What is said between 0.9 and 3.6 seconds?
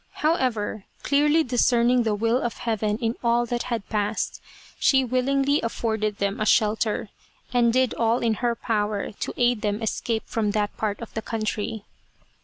clearly discerning the will of Heaven in all